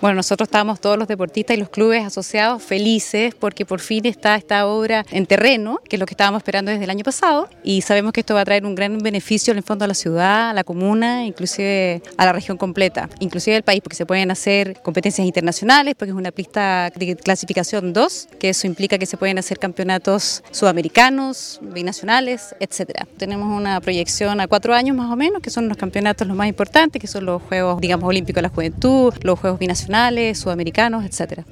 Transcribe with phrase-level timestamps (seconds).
[0.00, 4.36] Bueno, nosotros estamos todos los deportistas y los clubes asociados felices porque por fin está
[4.36, 7.80] esta obra en terreno, que es lo que estábamos esperando desde el año pasado, y
[7.80, 10.50] sabemos que esto va a traer un gran beneficio en el fondo a la ciudad,
[10.50, 14.80] a la comuna, inclusive a la región completa, inclusive al país, porque se pueden hacer
[14.82, 19.38] competencias internacionales, porque es una pista de clasificación 2, que eso implica que se pueden
[19.38, 23.08] hacer campeonatos sudamericanos, binacionales, etcétera.
[23.16, 26.46] Tenemos una proyección a cuatro años más o menos, que son los campeonatos los más
[26.46, 29.87] importantes, que son los Juegos, digamos, Olímpicos de la Juventud, los Juegos binacionales,
[30.34, 31.46] sudamericanos, etcétera.